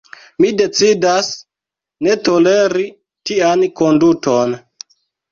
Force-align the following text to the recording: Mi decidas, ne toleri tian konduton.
Mi 0.43 0.47
decidas, 0.59 1.27
ne 2.07 2.15
toleri 2.29 2.85
tian 3.31 3.61
konduton. 3.83 4.57